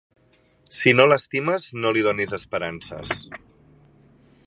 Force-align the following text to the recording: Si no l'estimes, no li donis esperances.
Si 0.77 0.93
no 0.99 1.05
l'estimes, 1.11 1.69
no 1.83 1.93
li 1.99 2.05
donis 2.09 2.35
esperances. 2.41 3.15